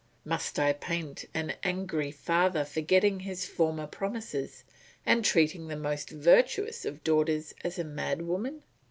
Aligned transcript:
Must 0.25 0.57
I 0.57 0.73
paint 0.73 1.25
an 1.31 1.53
angry 1.63 2.09
father 2.09 2.65
forgetting 2.65 3.19
his 3.19 3.45
former 3.45 3.85
promises, 3.85 4.63
and 5.05 5.23
treating 5.23 5.67
the 5.67 5.75
most 5.75 6.09
virtuous 6.09 6.85
of 6.85 7.03
daughters 7.03 7.53
as 7.63 7.77
a 7.77 7.83
mad 7.83 8.23
woman? 8.23 8.63